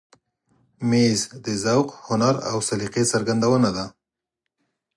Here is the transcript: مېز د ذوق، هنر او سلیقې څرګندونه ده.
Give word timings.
مېز 0.89 1.19
د 1.45 1.47
ذوق، 1.63 1.87
هنر 2.07 2.35
او 2.49 2.57
سلیقې 2.67 3.03
څرګندونه 3.11 3.69
ده. 3.77 3.85